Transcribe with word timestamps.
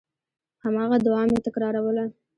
هماغه 0.63 0.97
دعا 1.05 1.23
مې 1.29 1.39
تکراروله. 1.45 2.05